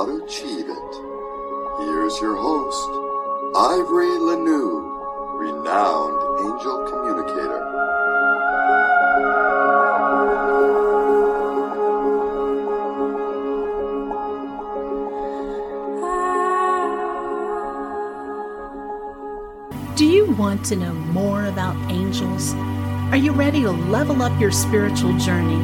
[0.00, 0.92] how to achieve it.
[1.78, 2.88] Here's your host,
[3.54, 4.80] Ivory Lanou,
[5.38, 7.60] renowned angel communicator.
[19.96, 22.54] Do you want to know more about angels?
[23.12, 25.58] Are you ready to level up your spiritual journey?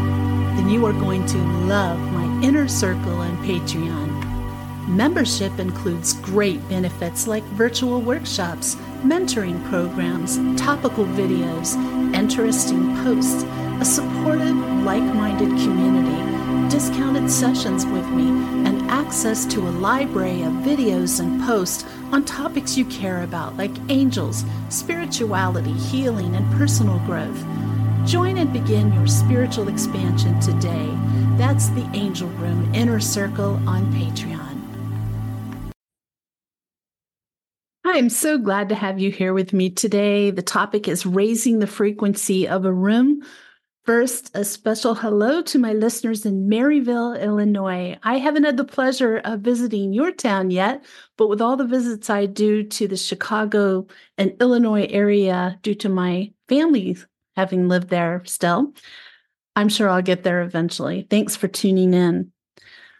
[0.57, 4.16] Then you are going to love my inner circle on Patreon.
[4.87, 11.75] Membership includes great benefits like virtual workshops, mentoring programs, topical videos,
[12.15, 13.43] interesting posts,
[13.81, 18.29] a supportive, like minded community, discounted sessions with me,
[18.65, 23.73] and access to a library of videos and posts on topics you care about, like
[23.89, 27.45] angels, spirituality, healing, and personal growth.
[28.07, 30.89] Join and begin your spiritual expansion today.
[31.37, 34.46] That's the Angel Room Inner Circle on Patreon.
[37.97, 40.31] I'm so glad to have you here with me today.
[40.31, 43.23] The topic is raising the frequency of a room
[43.87, 47.97] First, a special hello to my listeners in Maryville, Illinois.
[48.03, 50.85] I haven't had the pleasure of visiting your town yet,
[51.17, 53.87] but with all the visits I do to the Chicago
[54.19, 56.97] and Illinois area due to my family
[57.37, 58.73] having lived there still,
[59.55, 61.07] I'm sure I'll get there eventually.
[61.09, 62.33] Thanks for tuning in.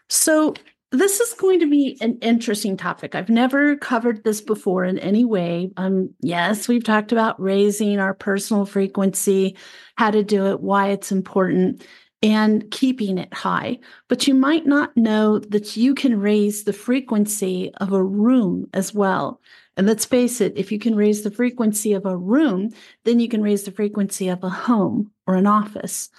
[0.07, 0.53] So,
[0.91, 3.13] this is going to be an interesting topic.
[3.13, 5.71] I've never covered this before in any way.
[5.75, 9.57] Um, yes, we've talked about raising our personal frequency,
[9.97, 11.85] how to do it, why it's important,
[12.23, 13.79] and keeping it high.
[14.07, 18.93] But you might not know that you can raise the frequency of a room as
[18.93, 19.41] well.
[19.75, 22.71] And let's face it, if you can raise the frequency of a room,
[23.03, 26.09] then you can raise the frequency of a home or an office.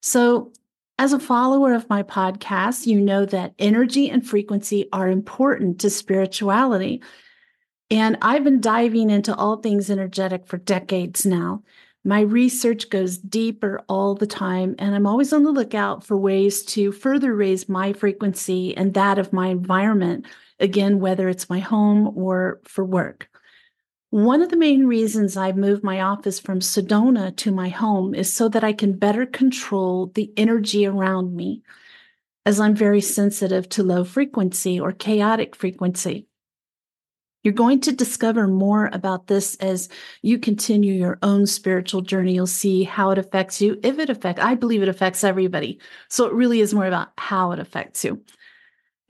[0.00, 0.52] So
[0.98, 5.90] as a follower of my podcast, you know that energy and frequency are important to
[5.90, 7.02] spirituality.
[7.90, 11.62] And I've been diving into all things energetic for decades now.
[12.04, 16.64] My research goes deeper all the time, and I'm always on the lookout for ways
[16.66, 20.26] to further raise my frequency and that of my environment,
[20.58, 23.27] again, whether it's my home or for work.
[24.10, 28.32] One of the main reasons I moved my office from Sedona to my home is
[28.32, 31.62] so that I can better control the energy around me,
[32.46, 36.26] as I'm very sensitive to low frequency or chaotic frequency.
[37.44, 39.90] You're going to discover more about this as
[40.22, 42.34] you continue your own spiritual journey.
[42.34, 43.78] You'll see how it affects you.
[43.82, 45.80] If it affects, I believe it affects everybody.
[46.08, 48.22] So it really is more about how it affects you.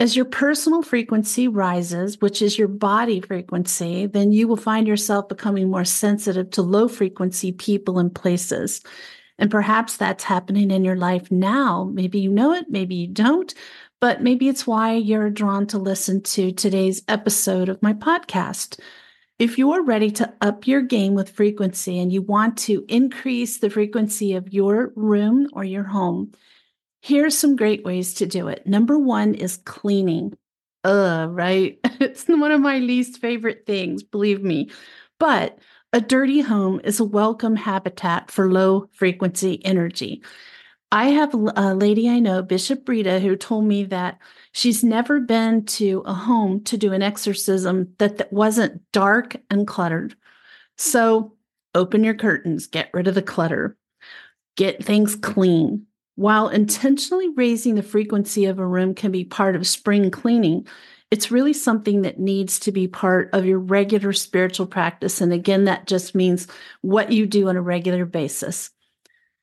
[0.01, 5.29] As your personal frequency rises, which is your body frequency, then you will find yourself
[5.29, 8.81] becoming more sensitive to low frequency people and places.
[9.41, 11.91] And perhaps that's happening in your life now.
[11.93, 13.53] Maybe you know it, maybe you don't,
[14.01, 18.79] but maybe it's why you're drawn to listen to today's episode of my podcast.
[19.41, 23.71] If you're ready to up your game with frequency and you want to increase the
[23.71, 26.33] frequency of your room or your home,
[27.01, 28.67] Here's some great ways to do it.
[28.67, 30.37] Number one is cleaning.
[30.85, 31.79] Uh, right?
[32.01, 34.71] It's one of my least favorite things, believe me.
[35.19, 35.59] But
[35.93, 40.23] a dirty home is a welcome habitat for low frequency energy.
[40.93, 44.19] I have a lady I know, Bishop Rita, who told me that
[44.53, 49.67] she's never been to a home to do an exorcism that, that wasn't dark and
[49.67, 50.15] cluttered.
[50.79, 51.35] So
[51.75, 53.77] open your curtains, get rid of the clutter,
[54.57, 55.88] get things clean.
[56.19, 60.67] While intentionally raising the frequency of a room can be part of spring cleaning,
[61.13, 65.21] it's really something that needs to be part of your regular spiritual practice.
[65.21, 66.49] And again, that just means
[66.81, 68.71] what you do on a regular basis.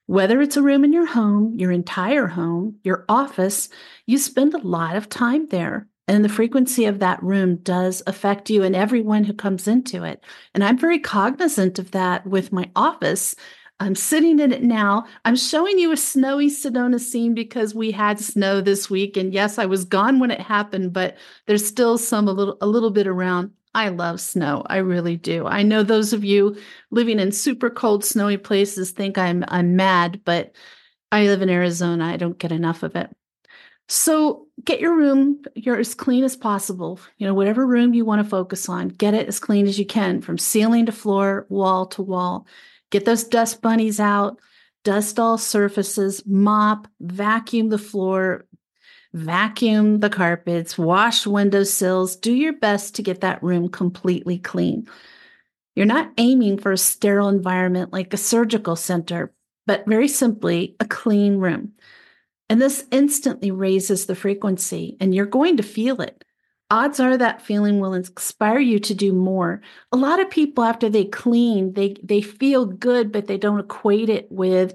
[0.07, 3.69] Whether it's a room in your home, your entire home, your office,
[4.05, 5.87] you spend a lot of time there.
[6.09, 10.21] And the frequency of that room does affect you and everyone who comes into it.
[10.53, 13.33] And I'm very cognizant of that with my office
[13.79, 15.05] I'm sitting in it now.
[15.25, 19.17] I'm showing you a snowy Sedona scene because we had snow this week.
[19.17, 22.67] And yes, I was gone when it happened, but there's still some a little a
[22.67, 23.51] little bit around.
[23.73, 24.63] I love snow.
[24.67, 25.45] I really do.
[25.45, 26.55] I know those of you
[26.91, 30.53] living in super cold, snowy places think I'm I'm mad, but
[31.11, 32.05] I live in Arizona.
[32.05, 33.09] I don't get enough of it.
[33.87, 36.99] So get your room you're as clean as possible.
[37.17, 39.85] You know, whatever room you want to focus on, get it as clean as you
[39.85, 42.47] can from ceiling to floor, wall to wall.
[42.95, 44.39] Get those dust bunnies out,
[44.85, 48.45] dust all surfaces, mop, vacuum the floor,
[49.13, 52.15] vacuum the carpets, wash windowsills.
[52.15, 54.87] Do your best to get that room completely clean.
[55.75, 59.33] You're not aiming for a sterile environment like a surgical center,
[59.67, 61.73] but very simply a clean room.
[62.49, 66.24] And this instantly raises the frequency, and you're going to feel it.
[66.71, 69.61] Odds are that feeling will inspire you to do more.
[69.91, 74.09] A lot of people, after they clean, they they feel good, but they don't equate
[74.09, 74.73] it with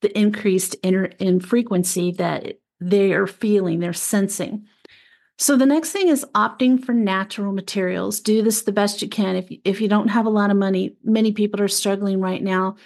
[0.00, 4.66] the increased inner in frequency that they are feeling, they're sensing.
[5.40, 8.18] So the next thing is opting for natural materials.
[8.18, 9.36] Do this the best you can.
[9.36, 12.76] If if you don't have a lot of money, many people are struggling right now.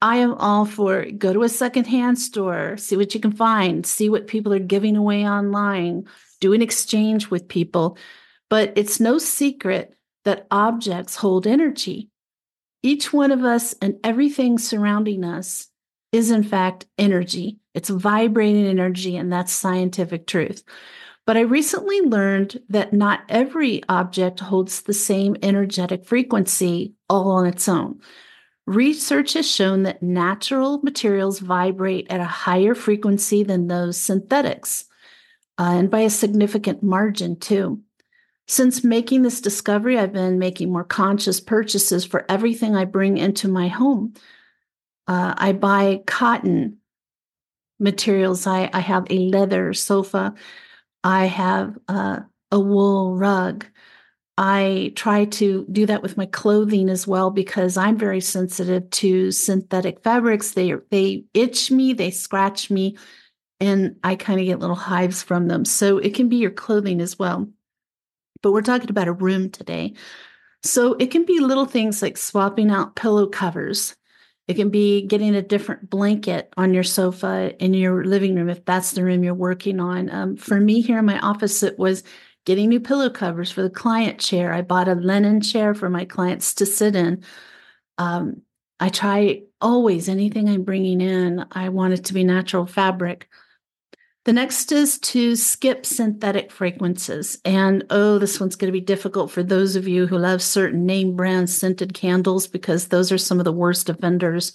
[0.00, 4.08] I am all for go to a secondhand store, see what you can find, see
[4.08, 6.06] what people are giving away online,
[6.40, 7.96] do an exchange with people.
[8.48, 9.94] But it's no secret
[10.24, 12.10] that objects hold energy.
[12.82, 15.68] Each one of us and everything surrounding us
[16.12, 17.58] is, in fact, energy.
[17.74, 20.64] It's vibrating energy, and that's scientific truth.
[21.26, 27.46] But I recently learned that not every object holds the same energetic frequency all on
[27.46, 28.00] its own.
[28.66, 34.86] Research has shown that natural materials vibrate at a higher frequency than those synthetics,
[35.60, 37.82] uh, and by a significant margin, too.
[38.48, 43.46] Since making this discovery, I've been making more conscious purchases for everything I bring into
[43.46, 44.14] my home.
[45.06, 46.78] Uh, I buy cotton
[47.78, 48.46] materials.
[48.46, 50.34] I, I have a leather sofa.
[51.04, 52.20] I have uh,
[52.50, 53.66] a wool rug.
[54.38, 59.30] I try to do that with my clothing as well because I'm very sensitive to
[59.30, 60.52] synthetic fabrics.
[60.52, 62.96] They they itch me, they scratch me,
[63.60, 65.64] and I kind of get little hives from them.
[65.64, 67.48] So it can be your clothing as well.
[68.42, 69.94] But we're talking about a room today.
[70.62, 73.96] So it can be little things like swapping out pillow covers.
[74.48, 78.64] It can be getting a different blanket on your sofa in your living room if
[78.64, 80.10] that's the room you're working on.
[80.10, 82.02] Um, for me here in my office, it was
[82.46, 84.52] getting new pillow covers for the client chair.
[84.52, 87.22] I bought a linen chair for my clients to sit in.
[87.98, 88.42] Um,
[88.80, 93.28] I try always anything I'm bringing in, I want it to be natural fabric.
[94.26, 97.38] The next is to skip synthetic fragrances.
[97.44, 100.84] And oh, this one's going to be difficult for those of you who love certain
[100.84, 104.52] name brand scented candles because those are some of the worst offenders.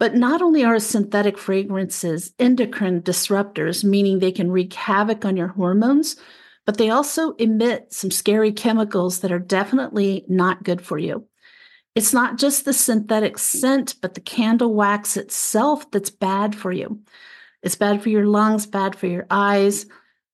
[0.00, 5.48] But not only are synthetic fragrances endocrine disruptors, meaning they can wreak havoc on your
[5.48, 6.16] hormones,
[6.66, 11.24] but they also emit some scary chemicals that are definitely not good for you.
[11.94, 17.00] It's not just the synthetic scent, but the candle wax itself that's bad for you.
[17.66, 19.86] It's bad for your lungs, bad for your eyes.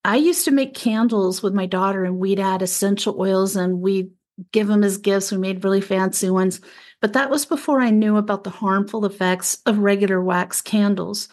[0.04, 4.10] I used to make candles with my daughter and we'd add essential oils and we'd
[4.52, 5.32] give them as gifts.
[5.32, 6.60] We made really fancy ones.
[7.00, 11.30] But that was before I knew about the harmful effects of regular wax candles.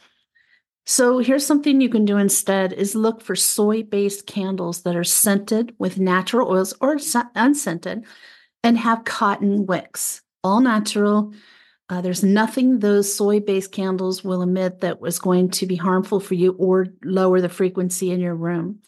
[0.86, 5.75] So here's something you can do instead is look for soy-based candles that are scented
[5.80, 6.98] with natural oils or
[7.36, 8.06] unscented
[8.63, 11.34] and have cotton wicks, all natural.
[11.89, 16.36] Uh, there's nothing those soy-based candles will emit that was going to be harmful for
[16.36, 18.80] you or lower the frequency in your room.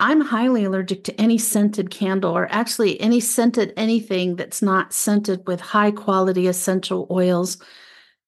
[0.00, 5.46] I'm highly allergic to any scented candle or actually any scented anything that's not scented
[5.46, 7.58] with high quality essential oils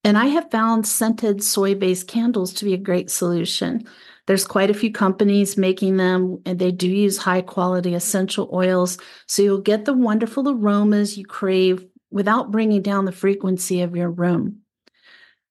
[0.05, 3.87] and I have found scented soy based candles to be a great solution.
[4.27, 8.99] There's quite a few companies making them, and they do use high quality essential oils.
[9.27, 14.11] So you'll get the wonderful aromas you crave without bringing down the frequency of your
[14.11, 14.61] room.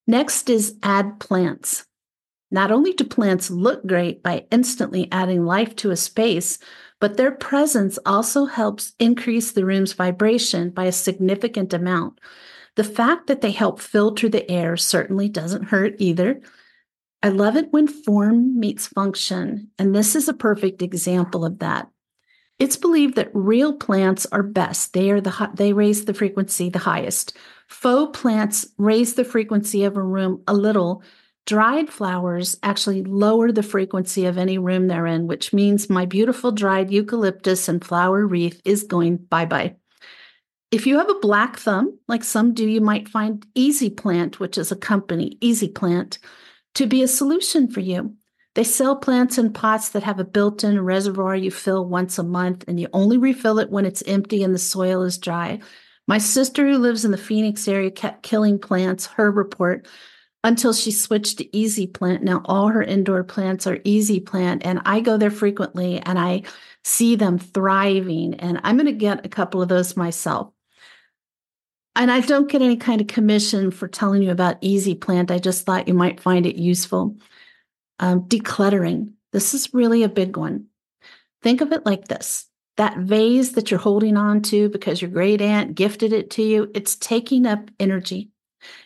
[0.08, 1.86] Next is add plants.
[2.51, 6.60] Not only do plants look great by instantly adding life to a space,
[7.00, 12.20] but their presence also helps increase the room's vibration by a significant amount.
[12.75, 16.41] The fact that they help filter the air certainly doesn't hurt either.
[17.24, 21.89] I love it when form meets function, and this is a perfect example of that.
[22.62, 24.94] It's believed that real plants are best.
[24.94, 27.36] They are the they raise the frequency the highest.
[27.68, 31.01] Faux plants raise the frequency of a room a little.
[31.48, 36.51] Dried flowers actually lower the frequency of any room they're in, which means my beautiful
[36.51, 39.77] dried eucalyptus and flower wreath is going bye bye.
[40.70, 44.60] If you have a black thumb, like some do, you might find Easy Plant, which
[44.60, 46.20] is a company, Easy Plant,
[46.75, 48.18] to be a solution for you.
[48.53, 52.24] They sell plants in pots that have a built in reservoir you fill once a
[52.24, 55.60] month, and you only refill it when it's empty and the soil is dry.
[56.08, 59.88] My sister, who lives in the Phoenix area, kept killing plants, her report,
[60.43, 62.24] until she switched to Easy Plant.
[62.24, 66.43] Now, all her indoor plants are Easy Plant, and I go there frequently and I
[66.84, 68.34] see them thriving.
[68.36, 70.51] And I'm going to get a couple of those myself
[71.96, 75.29] and I don't get any kind of commission for telling you about Easy Plant.
[75.29, 77.17] I just thought you might find it useful.
[78.01, 79.13] Um, decluttering.
[79.31, 80.65] This is really a big one.
[81.41, 85.41] Think of it like this that vase that you're holding on to because your great
[85.41, 88.31] aunt gifted it to you, it's taking up energy.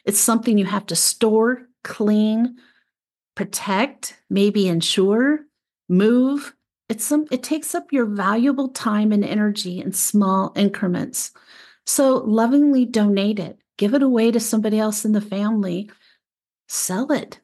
[0.03, 2.57] It's something you have to store, clean,
[3.35, 5.41] protect, maybe insure,
[5.87, 6.53] move.
[6.89, 11.31] It's some it takes up your valuable time and energy in small increments.
[11.85, 13.59] So lovingly donate it.
[13.77, 15.91] Give it away to somebody else in the family.
[16.67, 17.39] Sell it.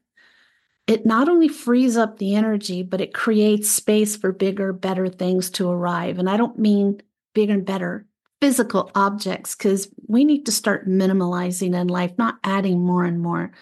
[0.92, 5.50] It not only frees up the energy, but it creates space for bigger, better things
[5.52, 6.20] to arrive.
[6.20, 7.02] And I don't mean
[7.34, 8.06] bigger and better
[8.42, 13.54] physical objects because we need to start minimalizing in life, not adding more and more.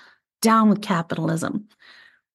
[0.42, 1.68] Down with capitalism.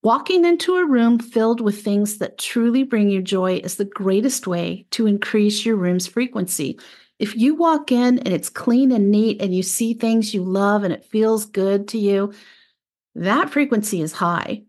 [0.05, 4.47] Walking into a room filled with things that truly bring you joy is the greatest
[4.47, 6.79] way to increase your room's frequency.
[7.19, 10.85] If you walk in and it's clean and neat and you see things you love
[10.85, 12.33] and it feels good to you,
[13.17, 14.63] that frequency is high.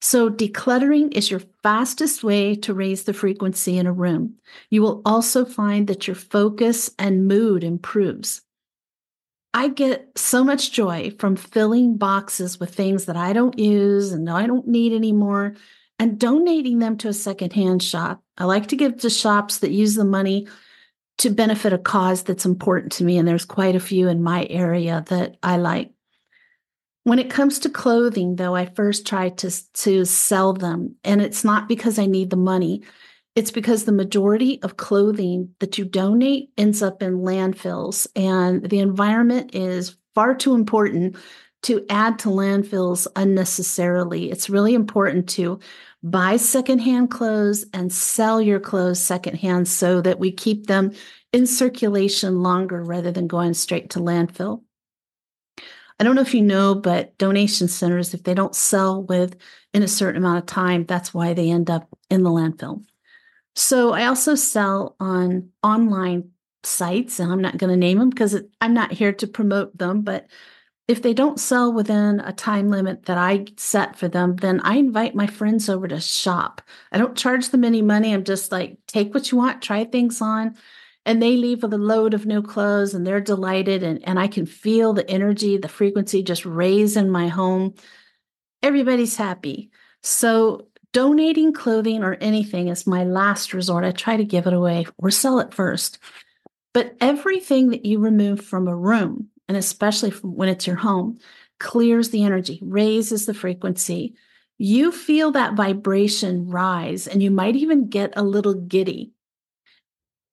[0.00, 4.36] So, decluttering is your fastest way to raise the frequency in a room.
[4.70, 8.42] You will also find that your focus and mood improves.
[9.54, 14.30] I get so much joy from filling boxes with things that I don't use and
[14.30, 15.56] I don't need anymore
[15.98, 18.22] and donating them to a secondhand shop.
[18.36, 20.46] I like to give to shops that use the money
[21.18, 23.18] to benefit a cause that's important to me.
[23.18, 25.90] And there's quite a few in my area that I like.
[27.08, 30.96] When it comes to clothing, though, I first try to, to sell them.
[31.04, 32.82] And it's not because I need the money,
[33.34, 38.06] it's because the majority of clothing that you donate ends up in landfills.
[38.14, 41.16] And the environment is far too important
[41.62, 44.30] to add to landfills unnecessarily.
[44.30, 45.60] It's really important to
[46.02, 50.92] buy secondhand clothes and sell your clothes secondhand so that we keep them
[51.32, 54.60] in circulation longer rather than going straight to landfill.
[56.00, 59.36] I don't know if you know, but donation centers, if they don't sell with
[59.74, 62.84] in a certain amount of time, that's why they end up in the landfill.
[63.56, 66.30] So I also sell on online
[66.62, 70.02] sites, and I'm not going to name them because I'm not here to promote them.
[70.02, 70.28] But
[70.86, 74.76] if they don't sell within a time limit that I set for them, then I
[74.76, 76.62] invite my friends over to shop.
[76.92, 78.14] I don't charge them any money.
[78.14, 80.56] I'm just like, take what you want, try things on
[81.08, 84.28] and they leave with a load of new clothes and they're delighted and, and i
[84.28, 87.74] can feel the energy the frequency just raise in my home.
[88.62, 89.70] Everybody's happy.
[90.02, 93.84] So donating clothing or anything is my last resort.
[93.84, 95.98] I try to give it away or sell it first.
[96.74, 101.18] But everything that you remove from a room and especially when it's your home
[101.58, 104.14] clears the energy raises the frequency.
[104.58, 109.12] You feel that vibration rise and you might even get a little giddy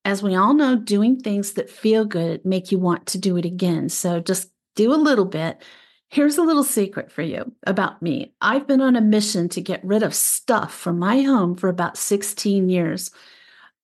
[0.06, 3.46] as we all know, doing things that feel good make you want to do it
[3.46, 3.90] again.
[3.90, 5.64] So just do a little bit.
[6.10, 8.34] Here's a little secret for you about me.
[8.40, 11.98] I've been on a mission to get rid of stuff from my home for about
[11.98, 13.10] 16 years.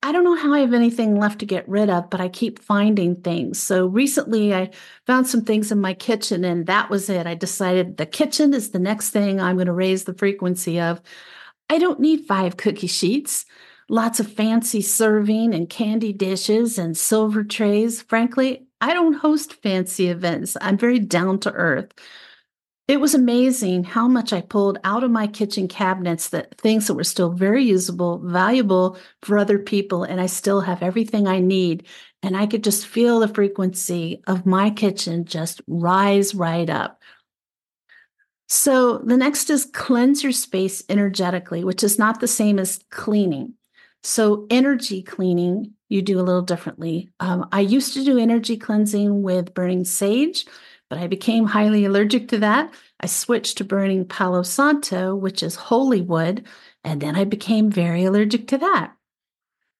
[0.04, 2.60] I don't know how I have anything left to get rid of, but I keep
[2.60, 3.62] finding things.
[3.62, 4.72] So recently I
[5.06, 7.28] found some things in my kitchen, and that was it.
[7.28, 11.02] I decided the kitchen is the next thing I'm going to raise the frequency of.
[11.70, 13.46] I don't need five cookie sheets
[13.92, 18.02] lots of fancy serving and candy dishes and silver trays.
[18.02, 20.56] Frankly, I don't host fancy events.
[20.62, 21.92] I'm very down to earth.
[22.88, 26.94] It was amazing how much I pulled out of my kitchen cabinets that things that
[26.94, 31.86] were still very usable, valuable for other people, and I still have everything I need.
[32.24, 37.02] And I could just feel the frequency of my kitchen just rise right up.
[38.48, 43.56] So the next is cleanse your space energetically, which is not the same as cleaning.
[44.04, 47.10] So, energy cleaning, you do a little differently.
[47.20, 50.46] Um, I used to do energy cleansing with burning sage,
[50.90, 52.74] but I became highly allergic to that.
[53.00, 56.48] I switched to burning Palo Santo, which is holy wood,
[56.84, 58.94] and then I became very allergic to that.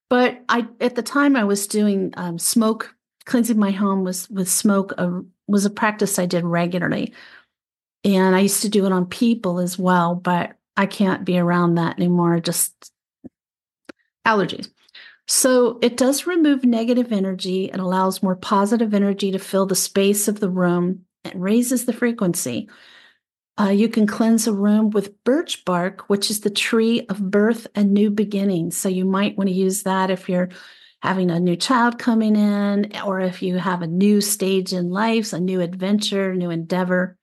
[0.10, 4.50] But I, at the time, I was doing um, smoke cleansing my home was with
[4.50, 7.14] smoke uh, was a practice I did regularly,
[8.04, 10.16] and I used to do it on people as well.
[10.16, 12.40] But I can't be around that anymore.
[12.40, 12.92] Just
[14.26, 14.70] allergies.
[15.28, 20.28] So it does remove negative energy and allows more positive energy to fill the space
[20.28, 22.70] of the room and raises the frequency.
[23.60, 27.68] Uh, you can cleanse a room with birch bark, which is the tree of birth
[27.76, 28.76] and new beginnings.
[28.76, 30.50] So you might want to use that if you're
[31.02, 35.34] having a new child coming in, or if you have a new stage in life,
[35.34, 37.18] a new adventure, new endeavor.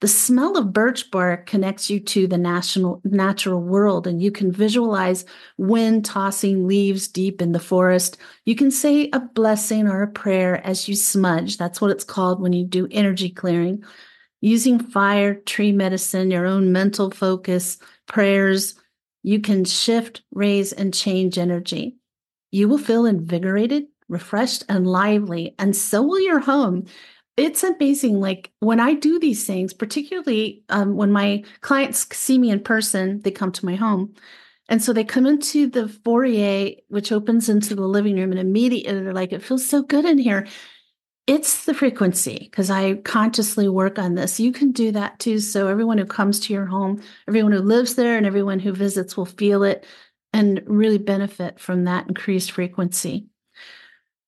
[0.00, 4.50] The smell of birch bark connects you to the national, natural world, and you can
[4.50, 5.26] visualize
[5.58, 8.16] wind tossing leaves deep in the forest.
[8.46, 11.58] You can say a blessing or a prayer as you smudge.
[11.58, 13.84] That's what it's called when you do energy clearing.
[14.40, 17.76] Using fire, tree medicine, your own mental focus,
[18.08, 18.74] prayers,
[19.22, 21.96] you can shift, raise, and change energy.
[22.50, 26.86] You will feel invigorated, refreshed, and lively, and so will your home
[27.40, 28.20] it's amazing.
[28.20, 33.20] Like when I do these things, particularly um, when my clients see me in person,
[33.22, 34.14] they come to my home.
[34.68, 39.02] And so they come into the foyer, which opens into the living room, and immediately
[39.02, 40.46] they're like, it feels so good in here.
[41.26, 44.38] It's the frequency because I consciously work on this.
[44.38, 45.40] You can do that too.
[45.40, 49.16] So everyone who comes to your home, everyone who lives there, and everyone who visits
[49.16, 49.84] will feel it
[50.32, 53.26] and really benefit from that increased frequency.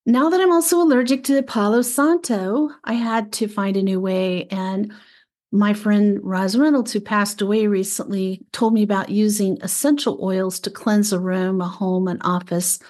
[0.04, 4.46] Now that I'm also allergic to Palo Santo, I had to find a new way.
[4.50, 4.92] And
[5.52, 10.70] my friend Roz Reynolds, who passed away recently, told me about using essential oils to
[10.70, 12.80] cleanse a room, a home, an office.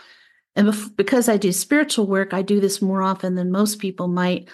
[0.57, 4.49] And because I do spiritual work, I do this more often than most people might.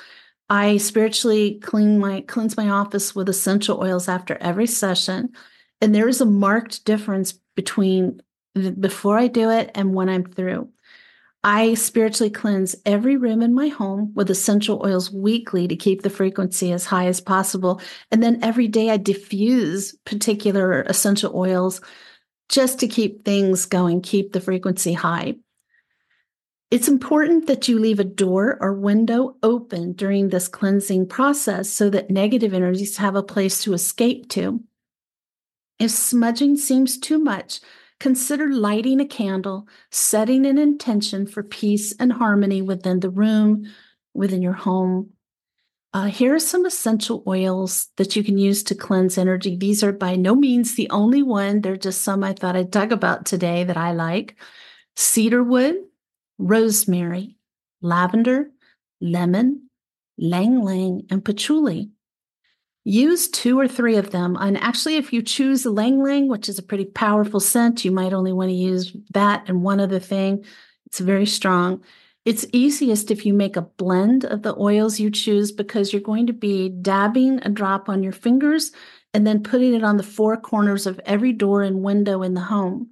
[0.48, 5.30] I spiritually clean my cleanse my office with essential oils after every session.
[5.80, 8.20] And there is a marked difference between
[8.80, 10.70] before I do it and when I'm through.
[11.44, 16.10] I spiritually cleanse every room in my home with essential oils weekly to keep the
[16.10, 17.80] frequency as high as possible.
[18.10, 21.80] And then every day I diffuse particular essential oils
[22.48, 25.36] just to keep things going, keep the frequency high.
[26.70, 31.88] It's important that you leave a door or window open during this cleansing process so
[31.90, 34.62] that negative energies have a place to escape to.
[35.78, 37.60] If smudging seems too much,
[38.00, 43.66] consider lighting a candle, setting an intention for peace and harmony within the room,
[44.14, 45.10] within your home.
[45.94, 49.56] Uh, here are some essential oils that you can use to cleanse energy.
[49.56, 51.60] These are by no means the only one.
[51.60, 54.36] They're just some I thought I'd talk about today that I like
[54.96, 55.76] cedarwood,
[56.38, 57.36] rosemary,
[57.80, 58.50] lavender,
[59.00, 59.70] lemon,
[60.18, 61.90] ylang ylang, and patchouli.
[62.88, 64.34] Use two or three of them.
[64.40, 68.14] And actually, if you choose ylang ylang, which is a pretty powerful scent, you might
[68.14, 70.42] only want to use that and one other thing.
[70.86, 71.82] It's very strong.
[72.24, 76.28] It's easiest if you make a blend of the oils you choose because you're going
[76.28, 78.72] to be dabbing a drop on your fingers
[79.12, 82.40] and then putting it on the four corners of every door and window in the
[82.40, 82.88] home.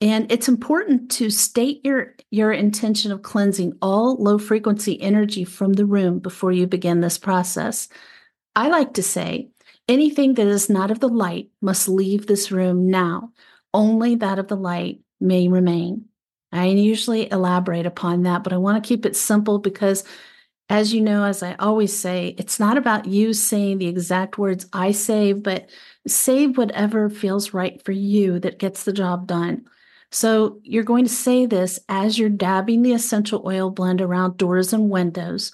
[0.00, 5.74] And it's important to state your, your intention of cleansing all low frequency energy from
[5.74, 7.86] the room before you begin this process.
[8.54, 9.50] I like to say
[9.88, 13.32] anything that is not of the light must leave this room now.
[13.72, 16.06] Only that of the light may remain.
[16.52, 20.02] I usually elaborate upon that, but I want to keep it simple because,
[20.68, 24.66] as you know, as I always say, it's not about you saying the exact words
[24.72, 25.70] I say, but
[26.06, 29.64] say whatever feels right for you that gets the job done.
[30.10, 34.72] So you're going to say this as you're dabbing the essential oil blend around doors
[34.72, 35.52] and windows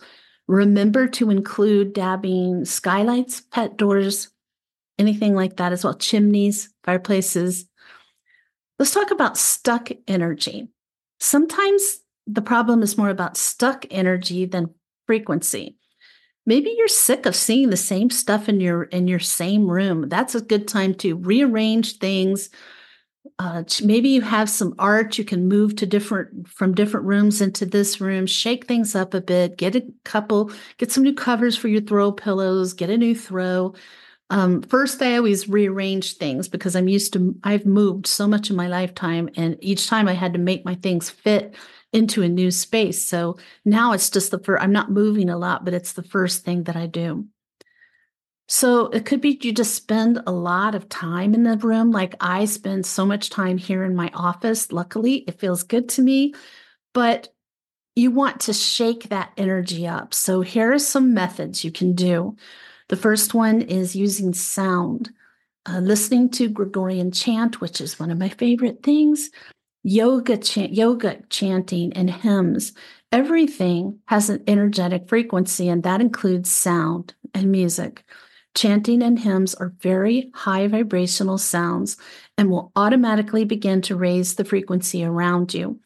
[0.48, 4.28] Remember to include dabbing skylights, pet doors,
[4.98, 7.66] anything like that as well, chimneys, fireplaces.
[8.78, 10.68] Let's talk about stuck energy.
[11.18, 14.74] Sometimes the problem is more about stuck energy than
[15.06, 15.76] frequency.
[16.44, 20.08] Maybe you're sick of seeing the same stuff in your in your same room.
[20.08, 22.50] That's a good time to rearrange things,
[23.38, 27.66] uh, maybe you have some art you can move to different from different rooms into
[27.66, 31.68] this room shake things up a bit get a couple get some new covers for
[31.68, 33.74] your throw pillows get a new throw.
[34.28, 38.56] Um, first i always rearrange things because i'm used to i've moved so much in
[38.56, 41.54] my lifetime and each time i had to make my things fit
[41.92, 43.06] into a new space.
[43.06, 46.44] So now it's just the first i'm not moving a lot but it's the first
[46.44, 47.26] thing that i do
[48.48, 51.90] so it could be you just spend a lot of time in the room.
[51.90, 54.70] Like I spend so much time here in my office.
[54.70, 56.32] Luckily, it feels good to me,
[56.94, 57.28] but
[57.96, 60.14] you want to shake that energy up.
[60.14, 62.36] So here are some methods you can do.
[62.88, 65.10] The first one is using sound,
[65.68, 69.30] uh, listening to Gregorian chant, which is one of my favorite things,
[69.82, 72.74] yoga yoga chanting, and hymns.
[73.10, 78.04] Everything has an energetic frequency, and that includes sound and music.
[78.56, 81.98] Chanting and hymns are very high vibrational sounds
[82.38, 85.78] and will automatically begin to raise the frequency around you.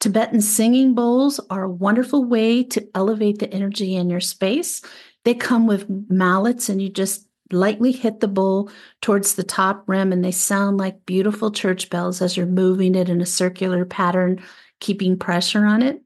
[0.00, 4.82] Tibetan singing bowls are a wonderful way to elevate the energy in your space.
[5.24, 8.70] They come with mallets, and you just lightly hit the bowl
[9.02, 13.08] towards the top rim, and they sound like beautiful church bells as you're moving it
[13.08, 14.42] in a circular pattern,
[14.80, 16.02] keeping pressure on it.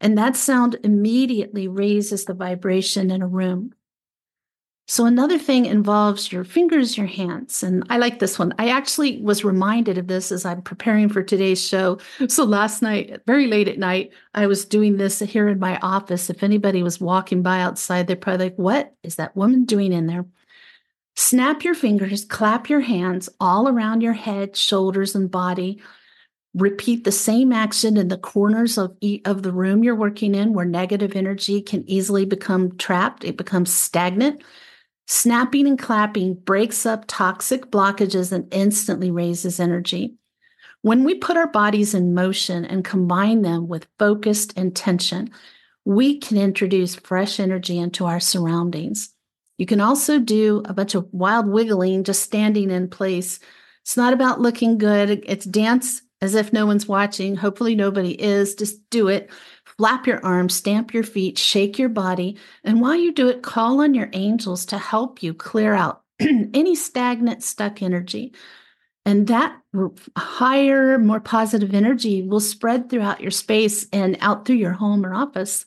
[0.00, 3.72] And that sound immediately raises the vibration in a room.
[4.86, 7.62] So another thing involves your fingers, your hands.
[7.62, 8.52] And I like this one.
[8.58, 11.98] I actually was reminded of this as I'm preparing for today's show.
[12.28, 16.28] So last night, very late at night, I was doing this here in my office.
[16.28, 20.06] If anybody was walking by outside, they're probably like, what is that woman doing in
[20.06, 20.26] there?
[21.16, 25.80] Snap your fingers, clap your hands all around your head, shoulders, and body.
[26.54, 30.66] Repeat the same action in the corners of, of the room you're working in where
[30.66, 33.24] negative energy can easily become trapped.
[33.24, 34.42] It becomes stagnant.
[35.06, 40.14] Snapping and clapping breaks up toxic blockages and instantly raises energy.
[40.82, 45.30] When we put our bodies in motion and combine them with focused intention,
[45.84, 49.10] we can introduce fresh energy into our surroundings.
[49.58, 53.40] You can also do a bunch of wild wiggling just standing in place.
[53.82, 57.36] It's not about looking good, it's dance as if no one's watching.
[57.36, 58.54] Hopefully, nobody is.
[58.54, 59.30] Just do it.
[59.76, 62.36] Flap your arms, stamp your feet, shake your body.
[62.62, 66.74] And while you do it, call on your angels to help you clear out any
[66.74, 68.32] stagnant, stuck energy.
[69.04, 69.60] And that
[70.16, 75.14] higher, more positive energy will spread throughout your space and out through your home or
[75.14, 75.66] office.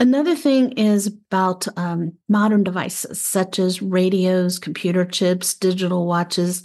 [0.00, 6.64] Another thing is about um, modern devices such as radios, computer chips, digital watches.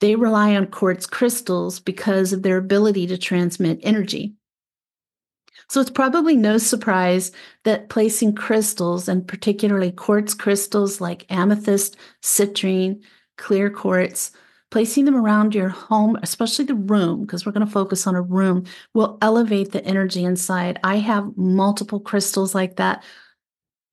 [0.00, 4.34] They rely on quartz crystals because of their ability to transmit energy.
[5.70, 7.30] So it's probably no surprise
[7.62, 13.02] that placing crystals, and particularly quartz crystals like amethyst, citrine,
[13.38, 14.32] clear quartz,
[14.72, 18.20] placing them around your home, especially the room, because we're going to focus on a
[18.20, 20.80] room, will elevate the energy inside.
[20.82, 23.04] I have multiple crystals like that.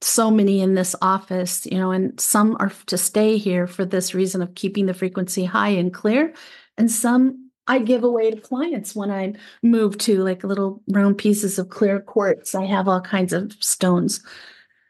[0.02, 4.16] So many in this office, you know, and some are to stay here for this
[4.16, 6.34] reason of keeping the frequency high and clear.
[6.76, 11.60] And some I give away to clients when I move to like little round pieces
[11.60, 12.56] of clear quartz.
[12.56, 14.22] I have all kinds of stones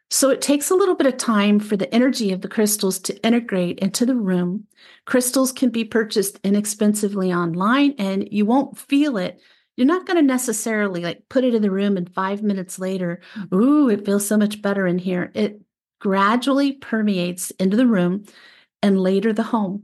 [0.10, 3.26] so it takes a little bit of time for the energy of the crystals to
[3.26, 4.66] integrate into the room.
[5.06, 9.42] Crystals can be purchased inexpensively online and you won't feel it.
[9.76, 13.20] You're not going to necessarily like put it in the room and 5 minutes later,
[13.54, 15.30] ooh, it feels so much better in here.
[15.36, 15.62] It
[16.00, 18.24] gradually permeates into the room
[18.82, 19.84] and later the home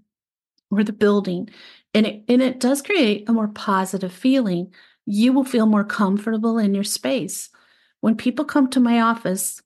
[0.72, 1.50] or the building.
[1.94, 4.74] And it and it does create a more positive feeling.
[5.06, 7.50] You will feel more comfortable in your space.
[8.02, 9.62] When people come to my office,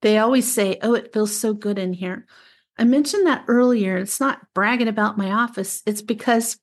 [0.00, 2.26] they always say, Oh, it feels so good in here.
[2.78, 3.98] I mentioned that earlier.
[3.98, 6.58] It's not bragging about my office, it's because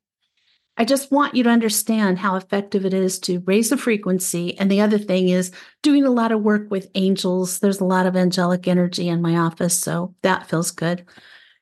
[0.80, 4.58] I just want you to understand how effective it is to raise the frequency.
[4.58, 5.52] And the other thing is
[5.84, 7.60] doing a lot of work with angels.
[7.60, 11.06] There's a lot of angelic energy in my office, so that feels good.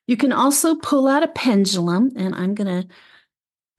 [0.05, 2.87] You can also pull out a pendulum, and I'm going to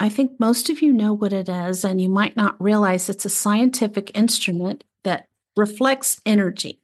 [0.01, 3.25] I think most of you know what it is, and you might not realize it's
[3.25, 6.81] a scientific instrument that reflects energy.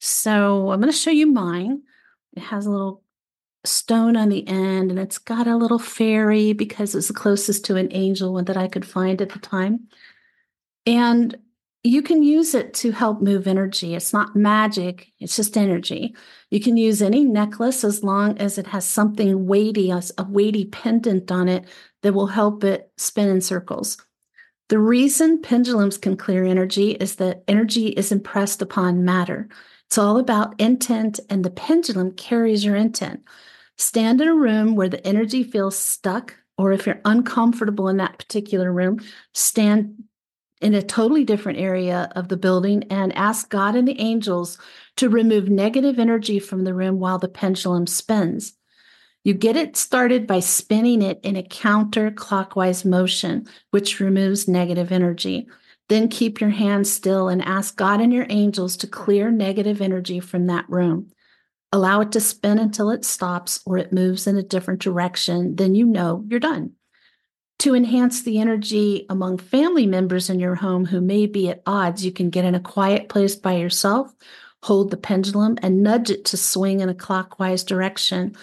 [0.00, 1.82] So I'm going to show you mine.
[2.34, 3.02] It has a little
[3.64, 7.76] stone on the end and it's got a little fairy because it's the closest to
[7.76, 9.88] an angel one that I could find at the time.
[10.86, 11.36] And
[11.84, 13.94] you can use it to help move energy.
[13.94, 16.14] It's not magic, it's just energy.
[16.50, 21.32] You can use any necklace as long as it has something weighty, a weighty pendant
[21.32, 21.64] on it
[22.02, 23.98] that will help it spin in circles.
[24.68, 29.48] The reason pendulums can clear energy is that energy is impressed upon matter.
[29.88, 33.22] It's all about intent, and the pendulum carries your intent.
[33.76, 38.18] Stand in a room where the energy feels stuck, or if you're uncomfortable in that
[38.18, 39.00] particular room,
[39.34, 40.04] stand
[40.62, 44.58] in a totally different area of the building and ask God and the angels
[44.96, 48.54] to remove negative energy from the room while the pendulum spins.
[49.24, 55.46] You get it started by spinning it in a counterclockwise motion, which removes negative energy.
[55.88, 60.20] Then keep your hands still and ask God and your angels to clear negative energy
[60.20, 61.10] from that room.
[61.70, 65.56] Allow it to spin until it stops or it moves in a different direction.
[65.56, 66.72] Then you know you're done.
[67.62, 72.04] To enhance the energy among family members in your home who may be at odds,
[72.04, 74.12] you can get in a quiet place by yourself,
[74.64, 78.34] hold the pendulum, and nudge it to swing in a clockwise direction.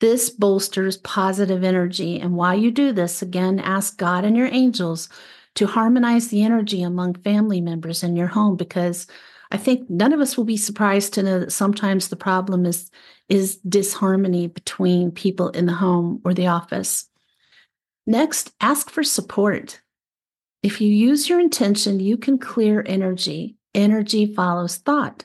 [0.00, 2.18] This bolsters positive energy.
[2.18, 5.08] And while you do this, again, ask God and your angels
[5.54, 9.06] to harmonize the energy among family members in your home because
[9.52, 12.90] I think none of us will be surprised to know that sometimes the problem is
[13.28, 17.08] is disharmony between people in the home or the office.
[18.06, 19.80] Next, ask for support.
[20.62, 23.56] If you use your intention, you can clear energy.
[23.74, 25.24] Energy follows thought.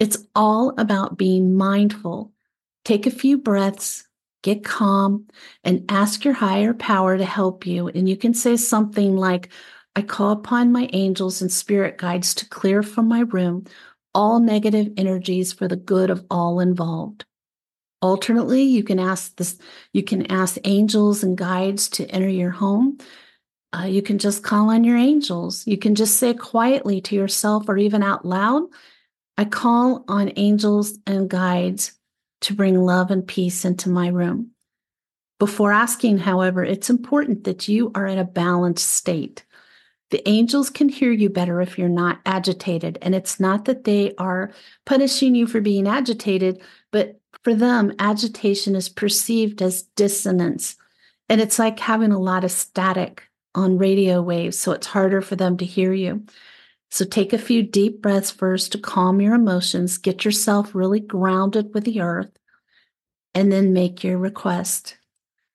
[0.00, 2.32] It's all about being mindful.
[2.84, 4.06] Take a few breaths,
[4.42, 5.26] get calm
[5.62, 7.88] and ask your higher power to help you.
[7.88, 9.50] And you can say something like,
[9.96, 13.64] I call upon my angels and spirit guides to clear from my room
[14.14, 17.24] all negative energies for the good of all involved.
[18.04, 19.56] Alternately, you can ask this,
[19.94, 22.98] you can ask angels and guides to enter your home.
[23.72, 25.66] Uh, you can just call on your angels.
[25.66, 28.64] You can just say quietly to yourself or even out loud,
[29.38, 31.92] I call on angels and guides
[32.42, 34.50] to bring love and peace into my room.
[35.38, 39.46] Before asking, however, it's important that you are in a balanced state.
[40.10, 42.98] The angels can hear you better if you're not agitated.
[43.00, 44.52] And it's not that they are
[44.84, 46.60] punishing you for being agitated,
[46.92, 50.76] but for them, agitation is perceived as dissonance.
[51.28, 53.22] And it's like having a lot of static
[53.54, 54.58] on radio waves.
[54.58, 56.24] So it's harder for them to hear you.
[56.90, 61.74] So take a few deep breaths first to calm your emotions, get yourself really grounded
[61.74, 62.30] with the earth,
[63.34, 64.96] and then make your request.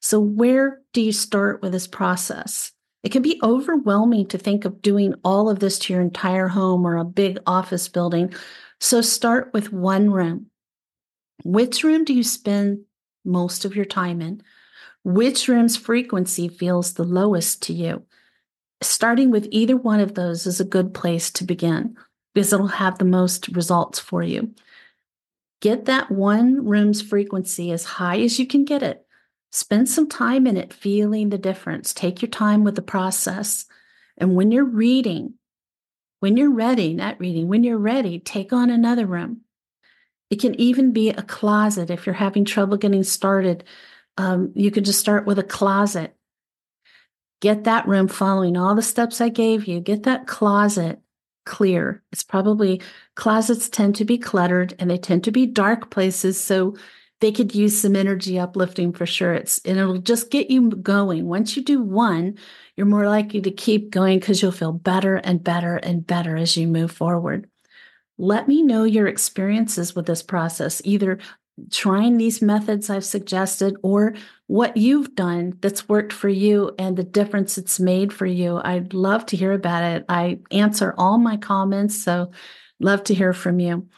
[0.02, 2.71] So, where do you start with this process?
[3.04, 6.86] It can be overwhelming to think of doing all of this to your entire home
[6.86, 8.34] or a big office building.
[8.80, 10.48] So, start with one room.
[11.43, 12.82] Which room do you spend
[13.25, 14.41] most of your time in?
[15.04, 18.04] Which room's frequency feels the lowest to you?
[18.82, 21.97] Starting with either one of those is a good place to begin
[22.34, 24.54] because it'll have the most results for you.
[25.62, 29.06] Get that one room's frequency as high as you can get it.
[29.52, 31.93] Spend some time in it feeling the difference.
[31.93, 33.65] Take your time with the process.
[34.17, 35.34] And when you're reading,
[36.19, 39.41] when you're ready, not reading, when you're ready, take on another room.
[40.30, 43.63] It can even be a closet if you're having trouble getting started.
[44.18, 46.15] Um, you can just start with a closet.
[47.42, 49.80] Get that room following all the steps I gave you.
[49.80, 51.00] Get that closet
[51.46, 52.04] clear.
[52.12, 52.82] It's probably
[53.15, 56.39] closets tend to be cluttered and they tend to be dark places.
[56.39, 56.76] So
[57.22, 59.34] they could use some energy uplifting for sure.
[59.34, 61.26] It's and it'll just get you going.
[61.26, 62.38] Once you do one,
[62.76, 66.56] you're more likely to keep going because you'll feel better and better and better as
[66.56, 67.50] you move forward.
[68.19, 71.17] Let me know your experiences with this process, either
[71.71, 74.13] trying these methods I've suggested or
[74.45, 78.62] what you've done that's worked for you and the difference it's made for you.
[78.63, 80.05] I'd love to hear about it.
[80.08, 82.29] I answer all my comments, so
[82.79, 83.89] love to hear from you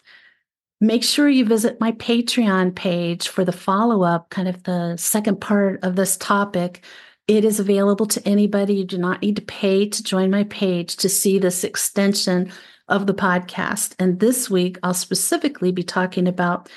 [0.82, 5.40] make sure you visit my Patreon page for the follow up, kind of the second
[5.40, 6.84] part of this topic.
[7.28, 8.74] It is available to anybody.
[8.74, 12.52] You do not need to pay to join my page to see this extension
[12.92, 13.96] of the podcast.
[13.98, 16.70] And this week, I'll specifically be talking about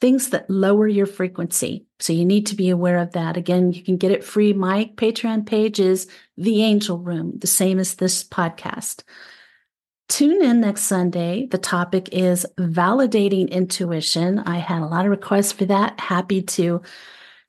[0.00, 1.86] things that lower your frequency.
[2.00, 3.36] So you need to be aware of that.
[3.36, 4.52] Again, you can get it free.
[4.52, 9.02] My Patreon page is The Angel Room, the same as this podcast.
[10.08, 11.46] Tune in next Sunday.
[11.46, 14.38] The topic is validating intuition.
[14.38, 16.00] I had a lot of requests for that.
[16.00, 16.80] Happy to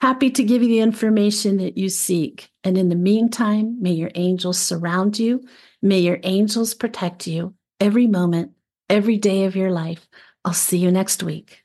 [0.01, 2.49] happy to give you the information that you seek.
[2.63, 5.43] And in the meantime, may your angels surround you.
[5.82, 8.51] May your angels protect you every moment,
[8.89, 10.07] every day of your life.
[10.45, 11.63] I'll see you next week.